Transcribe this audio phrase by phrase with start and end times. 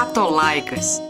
[0.00, 1.02] Catolaicas,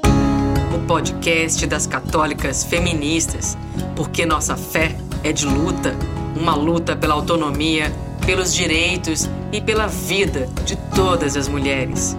[0.74, 3.56] o podcast das católicas feministas,
[3.94, 5.94] porque nossa fé é de luta,
[6.34, 7.92] uma luta pela autonomia,
[8.26, 12.16] pelos direitos e pela vida de todas as mulheres.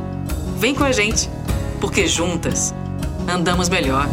[0.60, 1.30] Vem com a gente,
[1.82, 2.74] porque juntas
[3.28, 4.08] andamos melhor.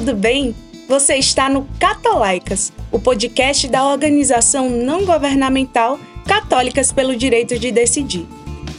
[0.00, 0.54] Tudo bem?
[0.88, 8.26] Você está no Catolaicas, o podcast da organização não governamental Católicas pelo Direito de Decidir.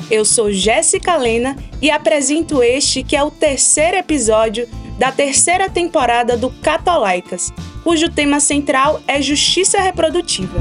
[0.10, 4.68] Eu sou Jéssica Lena e apresento este que é o terceiro episódio
[4.98, 7.54] da terceira temporada do Catolaicas,
[7.84, 10.58] cujo tema central é justiça reprodutiva.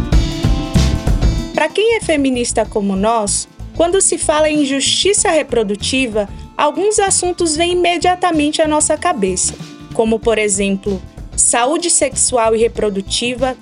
[1.55, 7.73] Para quem é feminista como nós, quando se fala em justiça reprodutiva, alguns assuntos vêm
[7.73, 9.55] imediatamente à nossa cabeça,
[10.01, 10.99] como por exemplo,
[11.37, 13.55] saúde sexual e reprodutiva,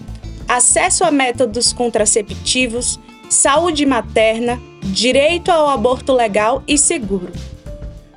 [0.46, 2.96] acesso a métodos contraceptivos,
[3.28, 7.32] saúde materna, direito ao aborto legal e seguro.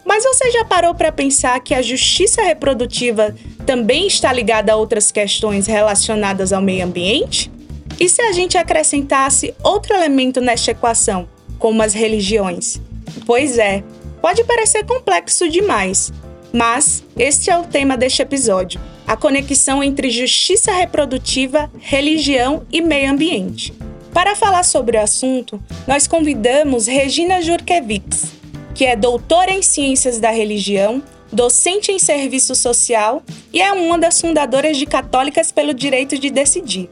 [0.05, 3.33] Mas você já parou para pensar que a justiça reprodutiva
[3.65, 7.51] também está ligada a outras questões relacionadas ao meio ambiente?
[7.99, 12.79] E se a gente acrescentasse outro elemento nesta equação, como as religiões?
[13.25, 13.83] Pois é,
[14.21, 16.13] pode parecer complexo demais,
[16.53, 23.11] mas este é o tema deste episódio: a conexão entre justiça reprodutiva, religião e meio
[23.11, 23.71] ambiente.
[24.11, 28.33] Para falar sobre o assunto, nós convidamos Regina Jurkewicz,
[28.73, 33.21] que é doutora em Ciências da Religião, docente em Serviço Social
[33.53, 36.89] e é uma das fundadoras de Católicas pelo Direito de Decidir.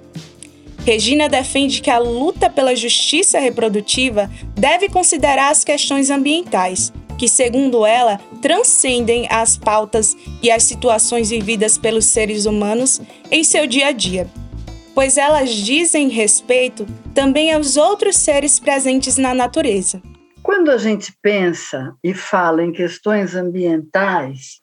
[0.85, 7.85] Regina defende que a luta pela justiça reprodutiva deve considerar as questões ambientais, que, segundo
[7.85, 13.91] ela, transcendem as pautas e as situações vividas pelos seres humanos em seu dia a
[13.91, 14.25] dia,
[14.95, 20.01] pois elas dizem respeito também aos outros seres presentes na natureza.
[20.41, 24.61] Quando a gente pensa e fala em questões ambientais,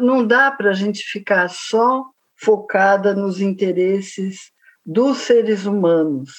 [0.00, 2.04] não dá para a gente ficar só
[2.36, 4.52] focada nos interesses
[4.84, 6.30] dos seres humanos.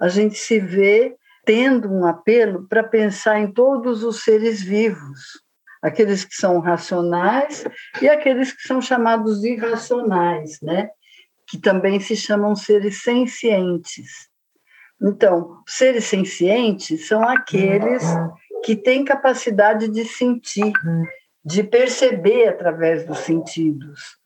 [0.00, 1.16] A gente se vê
[1.48, 5.42] tendo um apelo para pensar em todos os seres vivos,
[5.82, 7.64] aqueles que são racionais
[8.02, 10.90] e aqueles que são chamados irracionais, né?
[11.46, 14.28] que também se chamam seres sencientes.
[15.00, 18.04] Então, seres sencientes são aqueles
[18.62, 20.70] que têm capacidade de sentir,
[21.42, 24.18] de perceber através dos sentidos,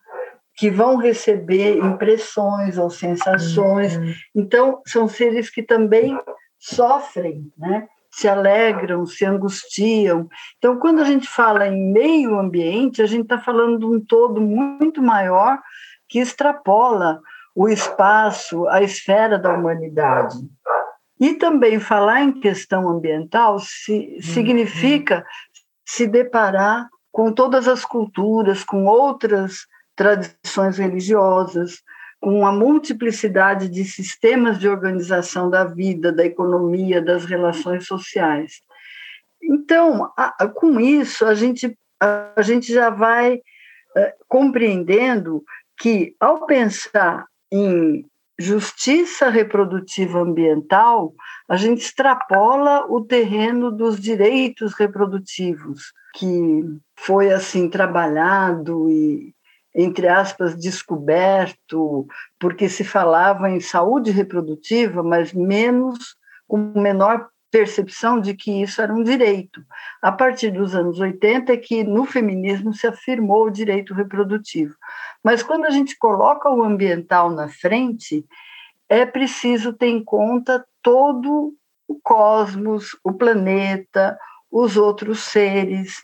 [0.57, 3.97] que vão receber impressões ou sensações.
[4.35, 6.19] Então, são seres que também
[6.63, 7.87] sofrem, né?
[8.09, 10.29] se alegram, se angustiam.
[10.57, 14.39] Então, quando a gente fala em meio ambiente, a gente está falando de um todo
[14.39, 15.59] muito maior
[16.07, 17.19] que extrapola
[17.55, 20.37] o espaço, a esfera da humanidade.
[21.19, 25.25] E também falar em questão ambiental se, significa
[25.83, 31.81] se deparar com todas as culturas, com outras tradições religiosas,
[32.23, 38.61] com a multiplicidade de sistemas de organização da vida, da economia, das relações sociais.
[39.43, 43.41] Então, a, com isso, a gente, a, a gente já vai
[43.97, 45.43] é, compreendendo
[45.77, 48.05] que, ao pensar em
[48.39, 51.13] justiça reprodutiva ambiental,
[51.49, 56.63] a gente extrapola o terreno dos direitos reprodutivos, que
[56.97, 59.35] foi assim trabalhado e
[59.75, 62.07] entre aspas descoberto,
[62.39, 66.15] porque se falava em saúde reprodutiva, mas menos
[66.47, 69.63] com menor percepção de que isso era um direito.
[70.01, 74.75] A partir dos anos 80 é que no feminismo se afirmou o direito reprodutivo.
[75.23, 78.25] Mas quando a gente coloca o ambiental na frente,
[78.89, 81.53] é preciso ter em conta todo
[81.87, 84.17] o cosmos, o planeta,
[84.51, 86.03] os outros seres.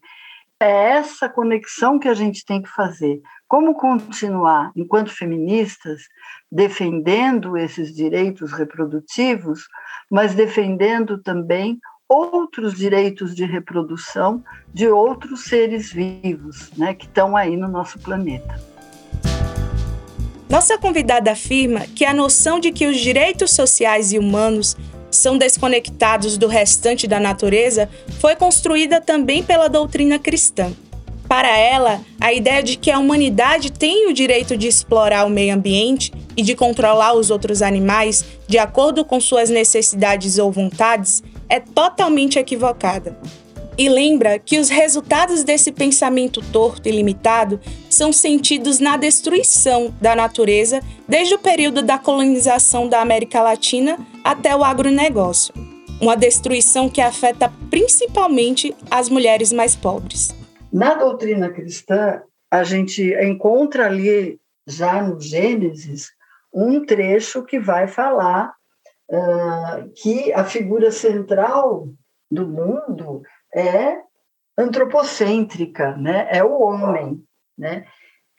[0.60, 3.22] É essa conexão que a gente tem que fazer.
[3.50, 6.04] Como continuar, enquanto feministas,
[6.52, 9.68] defendendo esses direitos reprodutivos,
[10.08, 17.58] mas defendendo também outros direitos de reprodução de outros seres vivos né, que estão aí
[17.58, 18.62] no nosso planeta.
[20.48, 24.78] Nossa convidada afirma que a noção de que os direitos sociais e humanos
[25.10, 30.72] são desconectados do restante da natureza foi construída também pela doutrina cristã.
[31.30, 35.54] Para ela, a ideia de que a humanidade tem o direito de explorar o meio
[35.54, 41.60] ambiente e de controlar os outros animais de acordo com suas necessidades ou vontades é
[41.60, 43.16] totalmente equivocada.
[43.78, 50.14] e lembra que os resultados desse pensamento torto e limitado são sentidos na destruição da
[50.14, 55.54] natureza desde o período da colonização da América Latina até o agronegócio.
[56.02, 60.38] Uma destruição que afeta principalmente as mulheres mais pobres.
[60.72, 62.22] Na doutrina cristã,
[62.52, 66.12] a gente encontra ali, já no Gênesis,
[66.54, 68.54] um trecho que vai falar
[69.10, 71.88] uh, que a figura central
[72.30, 73.24] do mundo
[73.54, 73.98] é
[74.58, 76.28] antropocêntrica, né?
[76.30, 77.24] é o homem,
[77.58, 77.86] né?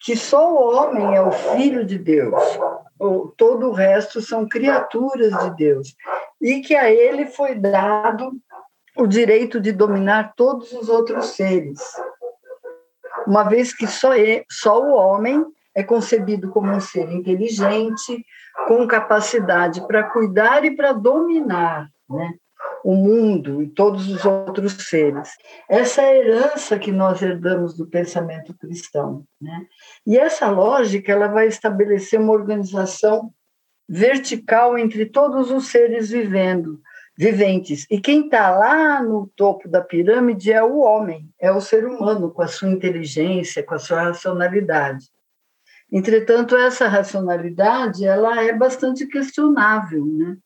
[0.00, 2.40] que só o homem é o filho de Deus,
[3.36, 5.94] todo o resto são criaturas de Deus,
[6.40, 8.32] e que a ele foi dado
[8.96, 11.80] o direito de dominar todos os outros seres,
[13.30, 18.26] uma vez que só, é, só o homem é concebido como um ser inteligente,
[18.66, 22.34] com capacidade para cuidar e para dominar, né?
[22.82, 25.30] o mundo e todos os outros seres.
[25.68, 29.24] Essa é a herança que nós herdamos do pensamento cristão.
[29.40, 29.64] Né?
[30.04, 33.30] E essa lógica ela vai estabelecer uma organização
[33.88, 36.80] vertical entre todos os seres vivendo,
[37.20, 37.87] viventes.
[37.90, 42.31] E quem está lá no topo da pirâmide é o homem, é o ser humano,
[42.31, 45.05] com a sua inteligência, com a sua racionalidade.
[45.93, 50.38] Entretanto, essa racionalidade ela é bastante questionável, né?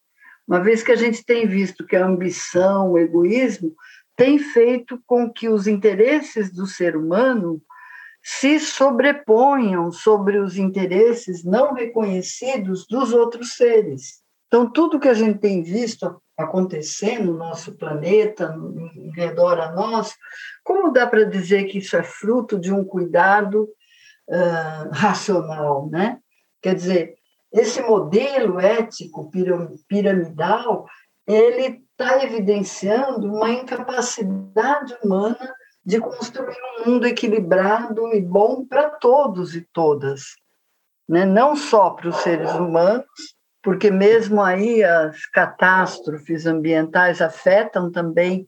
[0.48, 3.72] uma vez que a gente tem visto que a ambição, o egoísmo,
[4.16, 7.62] tem feito com que os interesses do ser humano
[8.20, 14.24] se sobreponham sobre os interesses não reconhecidos dos outros seres.
[14.48, 18.54] Então, tudo que a gente tem visto acontecer no nosso planeta,
[18.96, 20.14] em redor a nós,
[20.62, 23.68] como dá para dizer que isso é fruto de um cuidado
[24.28, 26.18] uh, racional, né?
[26.60, 27.14] Quer dizer,
[27.52, 29.30] esse modelo ético
[29.86, 30.86] piramidal,
[31.26, 35.54] ele está evidenciando uma incapacidade humana
[35.84, 40.34] de construir um mundo equilibrado e bom para todos e todas,
[41.08, 41.24] né?
[41.24, 43.33] não só para os seres humanos,
[43.64, 48.46] porque mesmo aí as catástrofes ambientais afetam também,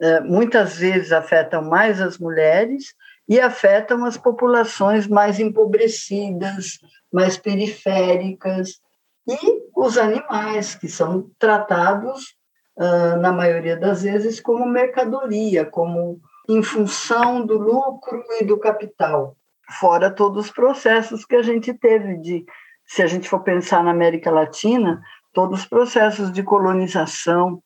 [0.00, 2.92] eh, muitas vezes afetam mais as mulheres
[3.28, 6.80] e afetam as populações mais empobrecidas,
[7.12, 8.80] mais periféricas,
[9.28, 12.34] e os animais, que são tratados,
[12.76, 19.36] uh, na maioria das vezes, como mercadoria, como em função do lucro e do capital,
[19.78, 22.44] fora todos os processos que a gente teve de,
[22.92, 25.02] se a gente for pensar na América Latina,
[25.32, 27.62] todos os processos de colonização,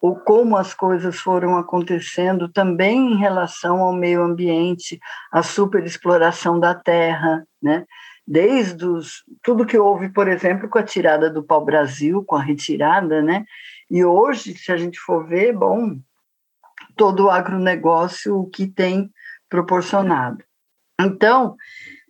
[0.00, 5.00] ou como as coisas foram acontecendo também em relação ao meio ambiente,
[5.32, 7.84] a superexploração da terra, né?
[8.24, 13.20] desde os, tudo que houve, por exemplo, com a tirada do pau-brasil, com a retirada,
[13.20, 13.44] né?
[13.90, 15.98] E hoje, se a gente for ver, bom,
[16.94, 19.10] todo o agronegócio que tem
[19.48, 20.44] proporcionado.
[21.00, 21.56] Então,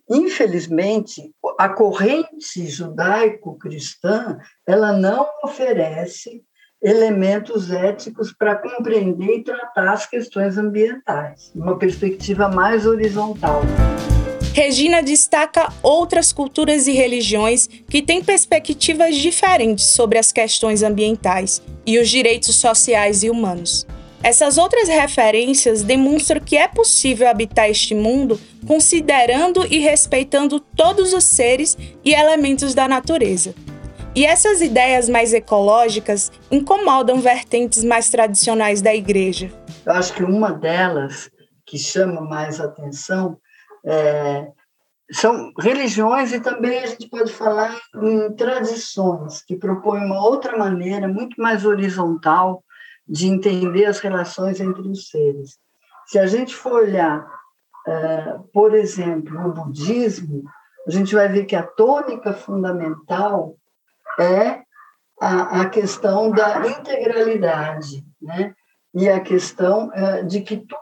[0.09, 6.41] infelizmente, a corrente judaico-cristã, ela não oferece
[6.81, 13.61] elementos éticos para compreender e tratar as questões ambientais, uma perspectiva mais horizontal.
[14.53, 21.99] Regina destaca outras culturas e religiões que têm perspectivas diferentes sobre as questões ambientais e
[21.99, 23.85] os direitos sociais e humanos.
[24.21, 31.23] Essas outras referências demonstram que é possível habitar este mundo considerando e respeitando todos os
[31.23, 33.55] seres e elementos da natureza.
[34.13, 39.49] E essas ideias mais ecológicas incomodam vertentes mais tradicionais da igreja.
[39.85, 41.29] Eu acho que uma delas
[41.65, 43.37] que chama mais atenção
[43.85, 44.47] é,
[45.11, 51.07] são religiões e também a gente pode falar em tradições que propõem uma outra maneira
[51.07, 52.63] muito mais horizontal
[53.09, 55.57] de entender as relações entre os seres.
[56.05, 57.27] Se a gente for olhar,
[57.87, 60.43] é, por exemplo, o budismo,
[60.87, 63.55] a gente vai ver que a tônica fundamental
[64.19, 64.61] é
[65.19, 68.53] a, questão da integralidade, né?
[68.93, 70.79] E a questão é, de que tudo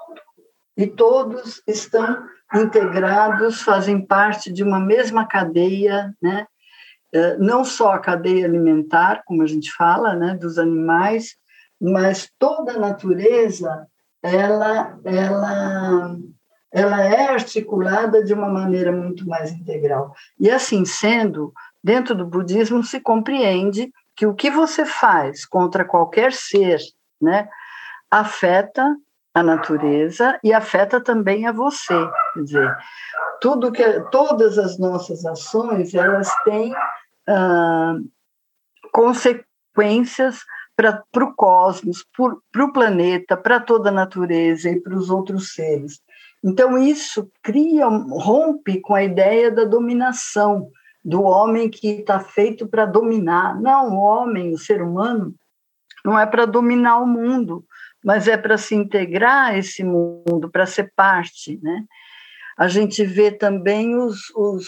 [0.78, 6.46] e todos estão integrados, fazem parte de uma mesma cadeia, né?
[7.12, 11.36] É, não só a cadeia alimentar, como a gente fala, né, dos animais,
[11.80, 13.88] mas toda a natureza,
[14.22, 16.18] ela, ela,
[16.72, 20.14] ela é articulada de uma maneira muito mais integral.
[20.40, 21.54] E assim sendo,
[21.84, 26.80] dentro do budismo se compreende que o que você faz contra qualquer ser,
[27.22, 27.48] né,
[28.10, 28.96] afeta
[29.34, 31.94] a natureza e afeta também a você.
[32.34, 32.78] Quer dizer,
[33.40, 36.74] tudo que, todas as nossas ações elas têm
[37.28, 37.94] ah,
[38.92, 40.40] consequências
[40.78, 42.06] para o cosmos,
[42.52, 46.00] para o planeta, para toda a natureza e para os outros seres.
[46.44, 50.70] Então, isso cria, rompe com a ideia da dominação,
[51.04, 53.60] do homem que está feito para dominar.
[53.60, 55.34] Não, o homem, o ser humano,
[56.06, 57.66] não é para dominar o mundo,
[58.06, 61.60] mas é para se integrar a esse mundo, para ser parte.
[61.62, 61.86] Né?
[62.56, 64.68] A gente vê também os, os,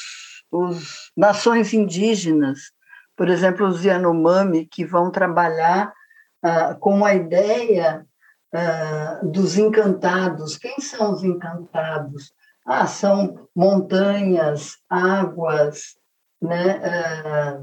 [0.51, 2.72] os nações indígenas,
[3.16, 5.94] por exemplo, os Yanomami, que vão trabalhar
[6.41, 8.05] ah, com a ideia
[8.53, 10.58] ah, dos encantados.
[10.58, 12.34] Quem são os encantados?
[12.65, 15.98] Ah, são montanhas, águas,
[16.41, 17.62] né, ah,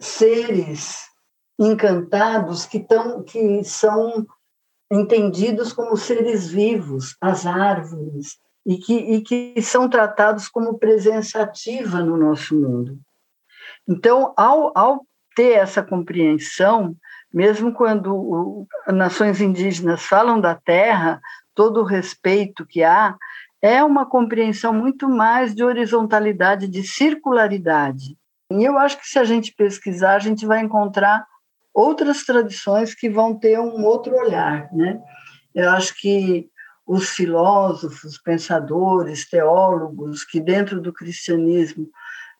[0.00, 1.10] seres
[1.58, 4.26] encantados que, tão, que são
[4.90, 12.00] entendidos como seres vivos, as árvores, e que, e que são tratados como presença ativa
[12.00, 12.98] no nosso mundo.
[13.88, 16.96] Então, ao, ao ter essa compreensão,
[17.32, 21.20] mesmo quando o, nações indígenas falam da terra,
[21.54, 23.16] todo o respeito que há,
[23.60, 28.16] é uma compreensão muito mais de horizontalidade, de circularidade.
[28.50, 31.24] E eu acho que se a gente pesquisar, a gente vai encontrar
[31.72, 35.00] outras tradições que vão ter um outro olhar, né?
[35.54, 36.50] Eu acho que
[36.86, 41.88] os filósofos, pensadores, teólogos que dentro do cristianismo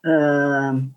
[0.04, 0.90] uh,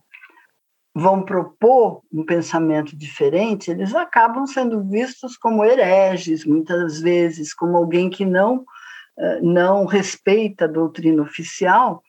[0.96, 8.10] vão propor um pensamento diferente, eles acabam sendo vistos como hereges, muitas vezes, como alguém
[8.10, 12.02] que não, uh, não respeita a doutrina oficial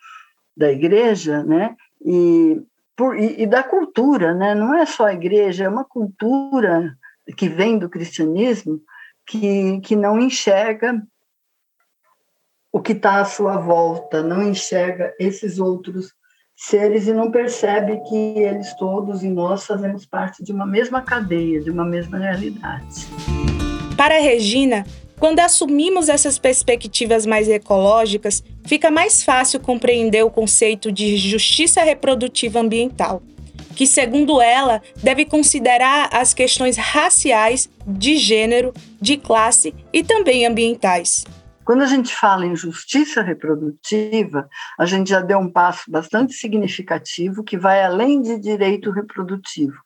[0.57, 1.75] da igreja, né?
[2.01, 2.63] E,
[2.95, 4.55] por, e, e da cultura, né?
[4.55, 6.97] Não é só a igreja, é uma cultura
[7.37, 8.81] que vem do cristianismo
[9.27, 11.03] que, que não enxerga
[12.71, 16.15] o que está à sua volta, não enxerga esses outros
[16.57, 21.61] seres e não percebe que eles todos e nós fazemos parte de uma mesma cadeia,
[21.61, 23.07] de uma mesma realidade.
[23.95, 24.85] Para Regina,
[25.19, 32.61] quando assumimos essas perspectivas mais ecológicas, fica mais fácil compreender o conceito de justiça reprodutiva
[32.61, 33.23] ambiental,
[33.75, 41.25] que, segundo ela, deve considerar as questões raciais, de gênero, de classe e também ambientais.
[41.67, 47.43] Quando a gente fala em justiça reprodutiva, a gente já deu um passo bastante significativo
[47.43, 49.77] que vai além de direito reprodutivo.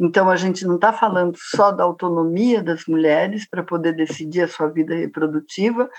[0.00, 4.48] Então, a gente não está falando só da autonomia das mulheres para poder decidir a
[4.48, 5.90] sua vida reprodutiva,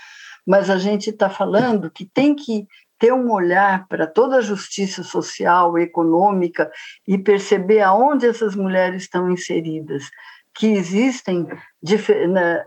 [0.44, 2.66] mas a gente está falando que tem que
[2.98, 6.72] ter um olhar para toda a justiça social, econômica
[7.08, 10.10] e perceber aonde essas mulheres estão inseridas
[10.58, 11.48] que existem,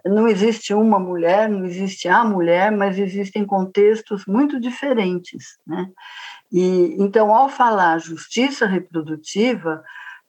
[0.05, 5.89] não existe uma mulher, não existe a mulher, mas existem contextos muito diferentes, né?
[6.53, 9.83] E então, ao falar justiça reprodutiva,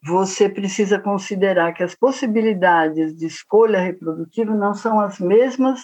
[0.03, 5.81] você precisa considerar que as possibilidades de escolha reprodutiva não são as mesmas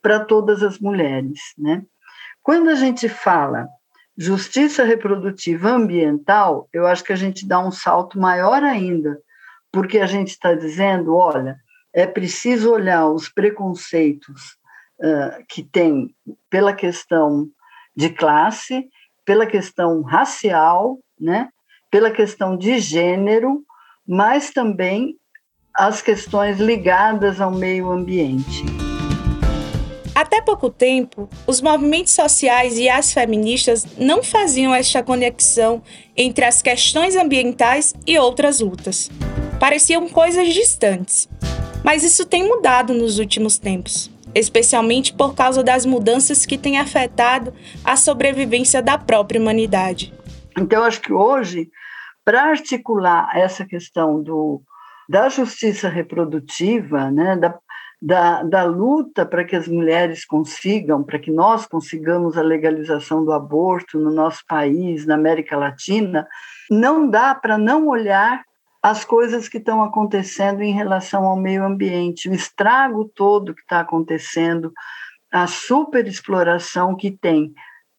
[0.00, 1.82] para todas as mulheres, né?
[2.42, 3.68] Quando a gente fala
[4.16, 9.20] justiça reprodutiva ambiental, eu acho que a gente dá um salto maior ainda,
[9.72, 11.56] porque a gente está dizendo, olha,
[11.92, 14.56] é preciso olhar os preconceitos
[15.00, 16.14] uh, que tem
[16.50, 17.48] pela questão
[17.96, 18.88] de classe,
[19.24, 21.48] pela questão racial, né,
[21.90, 23.62] pela questão de gênero,
[24.06, 25.16] mas também
[25.74, 28.87] as questões ligadas ao meio ambiente.
[30.18, 35.80] Até pouco tempo, os movimentos sociais e as feministas não faziam esta conexão
[36.16, 39.08] entre as questões ambientais e outras lutas
[39.60, 41.28] pareciam coisas distantes.
[41.84, 47.54] Mas isso tem mudado nos últimos tempos, especialmente por causa das mudanças que têm afetado
[47.84, 50.12] a sobrevivência da própria humanidade.
[50.58, 51.68] Então, acho que hoje,
[52.24, 54.62] para articular essa questão do,
[55.08, 57.56] da justiça reprodutiva, né, da,
[58.00, 63.32] da, da luta para que as mulheres consigam, para que nós consigamos a legalização do
[63.32, 66.26] aborto no nosso país, na América Latina,
[66.70, 68.44] não dá para não olhar
[68.80, 73.80] as coisas que estão acontecendo em relação ao meio ambiente, o estrago todo que está
[73.80, 74.72] acontecendo,
[75.32, 77.52] a superexploração que tem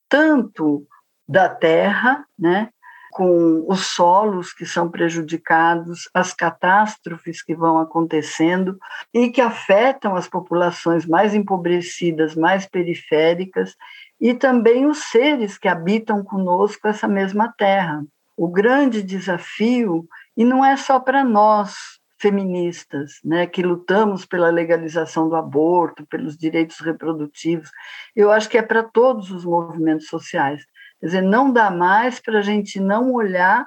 [0.08, 0.88] tanto
[1.28, 2.70] da terra, né,
[3.20, 8.80] com os solos que são prejudicados, as catástrofes que vão acontecendo
[9.14, 13.76] e que afetam as populações mais empobrecidas, mais periféricas
[14.22, 18.06] e também os seres que habitam conosco essa mesma terra.
[18.38, 20.08] O grande desafio
[20.38, 21.76] e não é só para nós,
[22.22, 27.70] feministas, né, que lutamos pela legalização do aborto, pelos direitos reprodutivos.
[28.16, 30.66] Eu acho que é para todos os movimentos sociais.
[31.00, 33.66] Quer dizer, não dá mais para a gente não olhar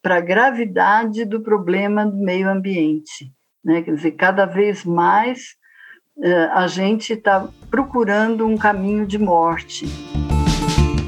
[0.00, 3.32] para a gravidade do problema do meio ambiente.
[3.64, 3.82] Né?
[3.82, 5.56] Quer dizer, cada vez mais
[6.16, 9.86] uh, a gente está procurando um caminho de morte.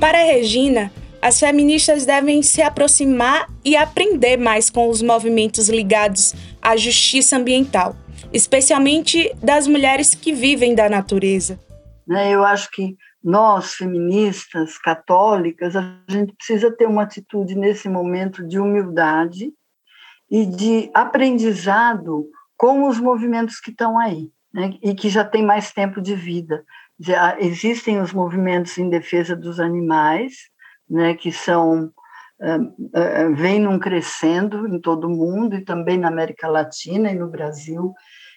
[0.00, 0.90] Para a Regina,
[1.22, 7.94] as feministas devem se aproximar e aprender mais com os movimentos ligados à justiça ambiental,
[8.32, 11.60] especialmente das mulheres que vivem da natureza.
[12.08, 18.46] Né, eu acho que nós, feministas, católicas, a gente precisa ter uma atitude nesse momento
[18.46, 19.52] de humildade
[20.30, 25.72] e de aprendizado com os movimentos que estão aí né, e que já tem mais
[25.72, 26.64] tempo de vida.
[26.98, 30.34] Já existem os movimentos em defesa dos animais,
[30.88, 31.84] né, que são
[32.40, 37.14] uh, uh, vêm num crescendo em todo o mundo e também na América Latina e
[37.14, 37.94] no Brasil.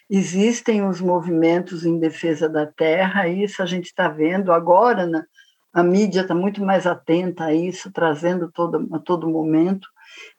[0.09, 5.25] Existem os movimentos em defesa da terra, isso a gente está vendo agora, na,
[5.73, 9.87] a mídia está muito mais atenta a isso, trazendo todo, a todo momento.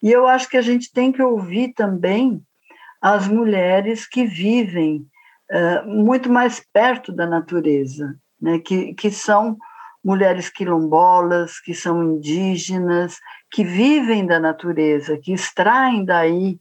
[0.03, 2.41] E eu acho que a gente tem que ouvir também
[3.01, 5.07] as mulheres que vivem
[5.51, 8.61] uh, muito mais perto da natureza, né?
[8.61, 9.59] que, que são
[10.05, 13.19] mulheres quilombolas, que são indígenas,
[13.51, 16.61] que vivem da natureza, que extraem daí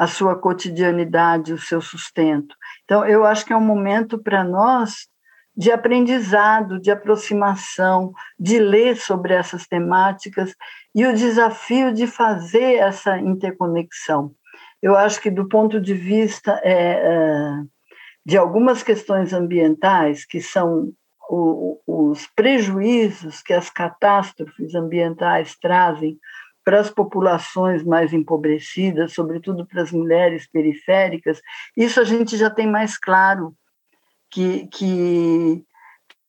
[0.00, 2.56] a sua cotidianidade, o seu sustento.
[2.84, 5.06] Então, eu acho que é um momento para nós
[5.54, 10.54] de aprendizado, de aproximação, de ler sobre essas temáticas
[10.94, 14.32] e o desafio de fazer essa interconexão.
[14.80, 17.58] Eu acho que, do ponto de vista é,
[18.24, 20.94] de algumas questões ambientais, que são
[21.86, 26.18] os prejuízos que as catástrofes ambientais trazem
[26.70, 31.42] para as populações mais empobrecidas, sobretudo para as mulheres periféricas,
[31.76, 33.52] isso a gente já tem mais claro
[34.30, 35.64] que, que,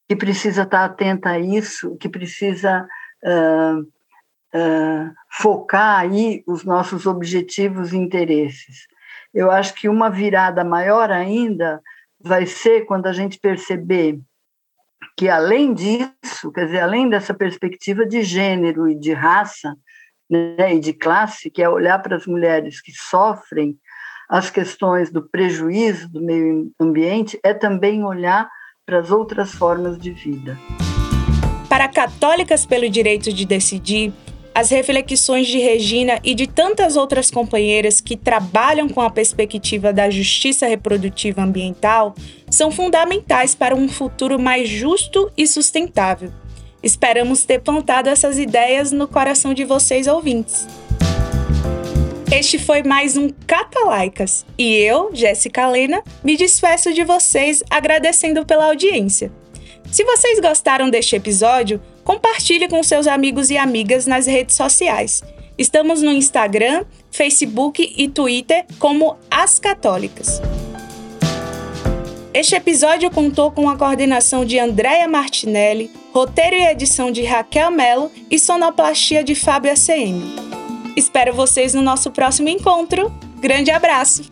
[0.09, 2.87] que precisa estar atenta a isso, que precisa
[3.23, 8.87] uh, uh, focar aí os nossos objetivos e interesses.
[9.31, 11.79] Eu acho que uma virada maior ainda
[12.19, 14.19] vai ser quando a gente perceber
[15.15, 19.77] que além disso, quer dizer, além dessa perspectiva de gênero e de raça,
[20.31, 23.75] né, e de classe, que é olhar para as mulheres que sofrem
[24.29, 28.49] as questões do prejuízo do meio ambiente, é também olhar
[28.85, 30.57] para as outras formas de vida.
[31.67, 34.13] Para católicas pelo direito de decidir,
[34.53, 40.09] as reflexões de Regina e de tantas outras companheiras que trabalham com a perspectiva da
[40.09, 42.13] justiça reprodutiva ambiental
[42.49, 46.31] são fundamentais para um futuro mais justo e sustentável.
[46.83, 50.67] Esperamos ter plantado essas ideias no coração de vocês ouvintes.
[52.31, 58.65] Este foi mais um Catalaicas e eu, Jéssica Lena, me despeço de vocês agradecendo pela
[58.65, 59.31] audiência.
[59.91, 65.21] Se vocês gostaram deste episódio, compartilhe com seus amigos e amigas nas redes sociais.
[65.57, 70.41] Estamos no Instagram, Facebook e Twitter como As Católicas.
[72.33, 78.09] Este episódio contou com a coordenação de Andréia Martinelli, roteiro e edição de Raquel Melo
[78.29, 80.33] e sonoplastia de Fábio ACM.
[80.95, 83.11] Espero vocês no nosso próximo encontro.
[83.41, 84.31] Grande abraço!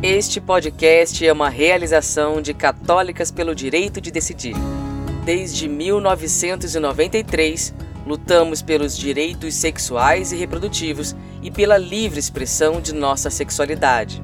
[0.00, 4.54] Este podcast é uma realização de Católicas pelo Direito de Decidir.
[5.24, 7.74] Desde 1993,
[8.06, 14.22] lutamos pelos direitos sexuais e reprodutivos e pela livre expressão de nossa sexualidade.